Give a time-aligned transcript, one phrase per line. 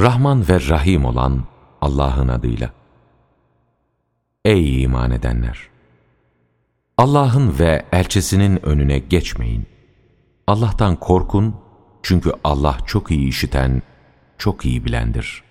[0.00, 1.44] Rahman ve Rahim olan
[1.80, 2.72] Allah'ın adıyla.
[4.44, 5.68] Ey iman edenler!
[6.98, 9.66] Allah'ın ve elçisinin önüne geçmeyin.
[10.46, 11.56] Allah'tan korkun
[12.02, 13.82] çünkü Allah çok iyi işiten,
[14.38, 15.42] çok iyi bilendir.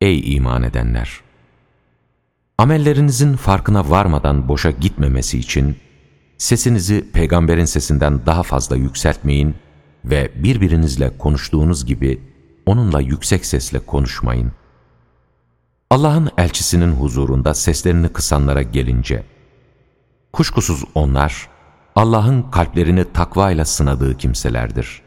[0.00, 1.20] Ey iman edenler!
[2.58, 5.76] Amellerinizin farkına varmadan boşa gitmemesi için
[6.38, 9.54] sesinizi peygamberin sesinden daha fazla yükseltmeyin
[10.04, 12.31] ve birbirinizle konuştuğunuz gibi
[12.66, 14.52] onunla yüksek sesle konuşmayın.
[15.90, 19.24] Allah'ın elçisinin huzurunda seslerini kısanlara gelince,
[20.32, 21.48] kuşkusuz onlar,
[21.96, 25.02] Allah'ın kalplerini takvayla sınadığı kimselerdir.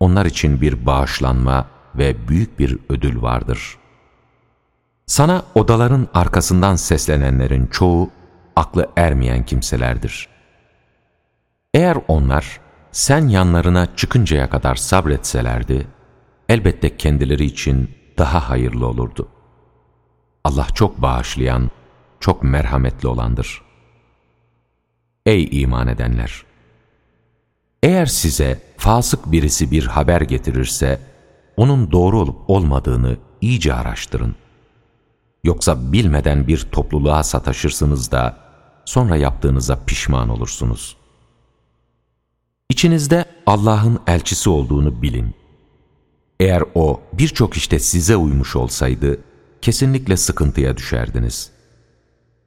[0.00, 3.76] Onlar için bir bağışlanma ve büyük bir ödül vardır.
[5.06, 8.10] Sana odaların arkasından seslenenlerin çoğu,
[8.56, 10.28] aklı ermeyen kimselerdir.
[11.74, 12.60] Eğer onlar,
[12.92, 15.86] sen yanlarına çıkıncaya kadar sabretselerdi,
[16.50, 19.28] elbette kendileri için daha hayırlı olurdu.
[20.44, 21.70] Allah çok bağışlayan,
[22.20, 23.62] çok merhametli olandır.
[25.26, 26.44] Ey iman edenler!
[27.82, 31.00] Eğer size fasık birisi bir haber getirirse,
[31.56, 34.34] onun doğru olup olmadığını iyice araştırın.
[35.44, 38.38] Yoksa bilmeden bir topluluğa sataşırsınız da,
[38.84, 40.96] sonra yaptığınıza pişman olursunuz.
[42.68, 45.39] İçinizde Allah'ın elçisi olduğunu bilin.
[46.40, 49.20] Eğer o birçok işte size uymuş olsaydı,
[49.62, 51.50] kesinlikle sıkıntıya düşerdiniz.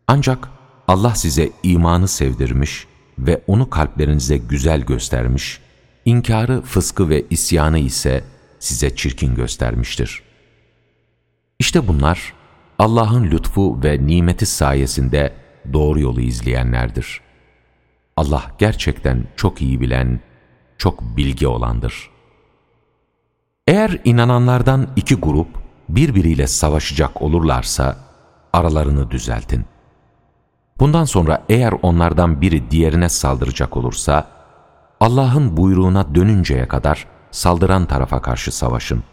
[0.07, 0.49] Ancak
[0.87, 2.87] Allah size imanı sevdirmiş
[3.19, 5.59] ve onu kalplerinize güzel göstermiş,
[6.05, 8.23] inkarı, fıskı ve isyanı ise
[8.59, 10.23] size çirkin göstermiştir.
[11.59, 12.33] İşte bunlar
[12.79, 15.33] Allah'ın lütfu ve nimeti sayesinde
[15.73, 17.21] doğru yolu izleyenlerdir.
[18.17, 20.19] Allah gerçekten çok iyi bilen,
[20.77, 22.12] çok bilgi olandır.''
[23.67, 25.47] Eğer inananlardan iki grup
[25.89, 27.95] birbiriyle savaşacak olurlarsa
[28.53, 29.65] aralarını düzeltin.
[30.79, 34.27] Bundan sonra eğer onlardan biri diğerine saldıracak olursa
[34.99, 39.03] Allah'ın buyruğuna dönünceye kadar saldıran tarafa karşı savaşın.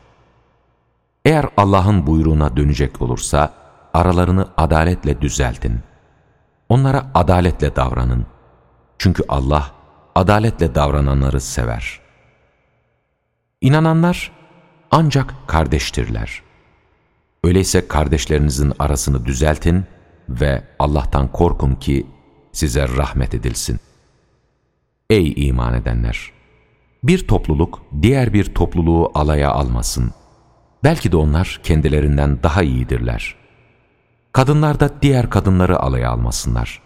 [1.24, 3.52] Eğer Allah'ın buyruğuna dönecek olursa
[3.94, 5.80] aralarını adaletle düzeltin.
[6.68, 8.26] Onlara adaletle davranın.
[8.98, 9.70] Çünkü Allah
[10.14, 12.00] adaletle davrananları sever.
[13.60, 14.39] İnananlar
[14.90, 16.42] ancak kardeştirler.
[17.44, 19.84] Öyleyse kardeşlerinizin arasını düzeltin
[20.28, 22.06] ve Allah'tan korkun ki
[22.52, 23.80] size rahmet edilsin.
[25.10, 26.32] Ey iman edenler!
[27.04, 30.12] Bir topluluk diğer bir topluluğu alaya almasın.
[30.84, 33.36] Belki de onlar kendilerinden daha iyidirler.
[34.32, 36.82] Kadınlar da diğer kadınları alaya almasınlar.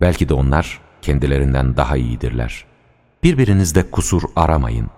[0.00, 2.64] Belki de onlar kendilerinden daha iyidirler.
[3.22, 4.90] Birbirinizde kusur aramayın.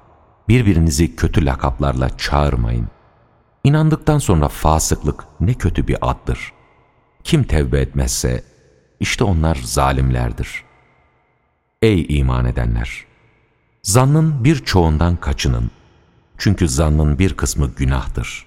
[0.49, 2.89] Birbirinizi kötü lakaplarla çağırmayın.
[3.65, 6.53] İnandıktan sonra fasıklık ne kötü bir addır.
[7.25, 8.45] Kim tevbe etmezse
[9.01, 10.65] işte onlar zalimlerdir.
[11.83, 13.05] Ey iman edenler!
[13.83, 15.71] Zannın birçoğundan kaçının.
[16.39, 18.47] Çünkü zannın bir kısmı günahtır.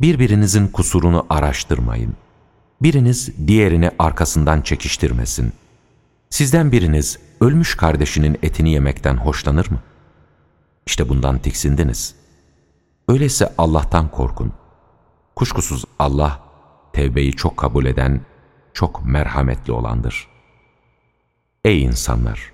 [0.00, 2.14] Birbirinizin kusurunu araştırmayın.
[2.82, 5.52] Biriniz diğerini arkasından çekiştirmesin.
[6.30, 9.78] Sizden biriniz ölmüş kardeşinin etini yemekten hoşlanır mı?
[10.86, 12.14] İşte bundan tiksindiniz.
[13.08, 14.52] Öyleyse Allah'tan korkun.
[15.36, 16.40] Kuşkusuz Allah,
[16.92, 18.20] tevbeyi çok kabul eden,
[18.74, 20.28] çok merhametli olandır.
[21.64, 22.52] Ey insanlar!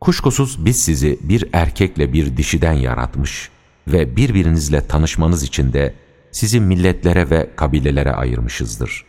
[0.00, 3.50] Kuşkusuz biz sizi bir erkekle bir dişiden yaratmış
[3.88, 5.94] ve birbirinizle tanışmanız için de
[6.32, 9.04] sizi milletlere ve kabilelere ayırmışızdır.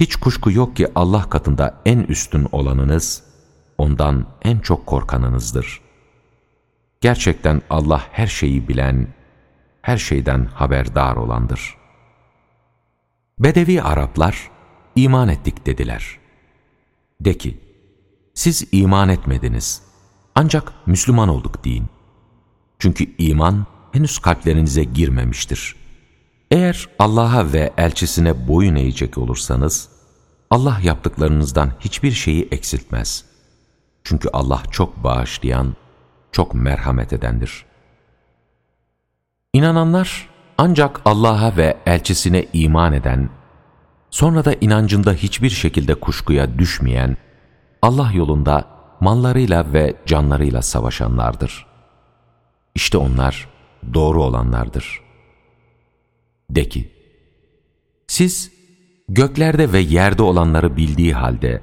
[0.00, 3.22] Hiç kuşku yok ki Allah katında en üstün olanınız,
[3.78, 5.87] ondan en çok korkanınızdır.''
[7.00, 9.08] Gerçekten Allah her şeyi bilen,
[9.82, 11.76] her şeyden haberdar olandır.
[13.38, 14.50] Bedevi Araplar,
[14.96, 16.18] iman ettik dediler.
[17.20, 17.60] De ki,
[18.34, 19.82] siz iman etmediniz,
[20.34, 21.86] ancak Müslüman olduk deyin.
[22.78, 25.76] Çünkü iman henüz kalplerinize girmemiştir.
[26.50, 29.88] Eğer Allah'a ve elçisine boyun eğecek olursanız,
[30.50, 33.24] Allah yaptıklarınızdan hiçbir şeyi eksiltmez.
[34.04, 35.76] Çünkü Allah çok bağışlayan,
[36.38, 37.64] çok merhamet edendir.
[39.52, 43.30] İnananlar ancak Allah'a ve elçisine iman eden,
[44.10, 47.16] sonra da inancında hiçbir şekilde kuşkuya düşmeyen,
[47.82, 48.64] Allah yolunda
[49.00, 51.66] mallarıyla ve canlarıyla savaşanlardır.
[52.74, 53.48] İşte onlar
[53.94, 55.00] doğru olanlardır.
[56.50, 56.92] De ki,
[58.06, 58.52] siz
[59.08, 61.62] göklerde ve yerde olanları bildiği halde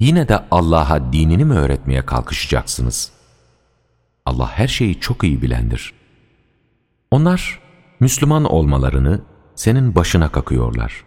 [0.00, 3.17] yine de Allah'a dinini mi öğretmeye kalkışacaksınız?''
[4.28, 5.92] Allah her şeyi çok iyi bilendir.
[7.10, 7.60] Onlar
[8.00, 9.20] Müslüman olmalarını
[9.54, 11.04] senin başına kakıyorlar.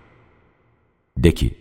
[1.18, 1.58] De ki,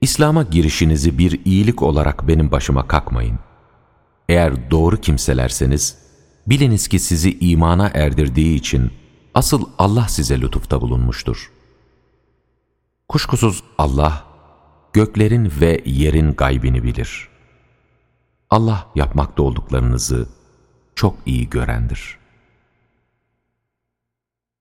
[0.00, 3.38] İslam'a girişinizi bir iyilik olarak benim başıma kakmayın.
[4.28, 5.98] Eğer doğru kimselerseniz,
[6.46, 8.90] biliniz ki sizi imana erdirdiği için
[9.34, 11.52] asıl Allah size lütufta bulunmuştur.
[13.08, 14.24] Kuşkusuz Allah,
[14.92, 17.28] göklerin ve yerin gaybini bilir.
[18.50, 20.35] Allah yapmakta olduklarınızı
[20.96, 22.25] çok iyi görendir.''